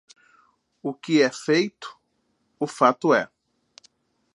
O 0.81 0.95
que 0.95 1.21
é 1.21 1.29
feito, 1.29 1.95
o 2.59 2.65
fato 2.65 3.13
é. 3.13 3.29